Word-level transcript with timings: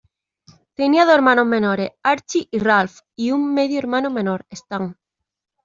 Tenía 0.73 1.05
dos 1.05 1.13
hermanos 1.13 1.45
menores, 1.45 1.91
Archie 2.01 2.47
y 2.49 2.57
Ralph, 2.57 3.01
y 3.15 3.29
un 3.29 3.53
medio 3.53 3.77
hermano 3.77 4.09
menor, 4.09 4.47
Stan. 4.49 4.97